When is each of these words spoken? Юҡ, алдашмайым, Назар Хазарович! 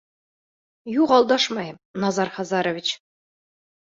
Юҡ, 0.93 1.13
алдашмайым, 1.17 1.77
Назар 2.05 2.33
Хазарович! 2.39 2.95